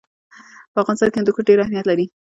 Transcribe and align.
په 0.73 0.77
افغانستان 0.83 1.09
کې 1.09 1.17
هندوکش 1.19 1.45
ډېر 1.49 1.59
اهمیت 1.61 1.85
لري. 1.87 2.05